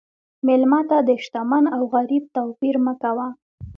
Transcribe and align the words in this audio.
مېلمه 0.45 0.81
ته 0.89 0.97
د 1.07 1.09
شتمن 1.23 1.65
او 1.75 1.81
غریب 1.93 2.23
توپیر 2.35 2.75
مه 2.85 2.93
کوه. 3.01 3.27